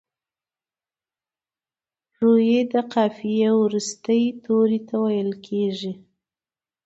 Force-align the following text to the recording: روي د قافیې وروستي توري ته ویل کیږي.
روي 2.19 2.57
د 2.71 2.73
قافیې 2.93 3.49
وروستي 3.63 4.23
توري 4.43 4.79
ته 4.87 4.95
ویل 5.03 5.31
کیږي. 5.45 5.93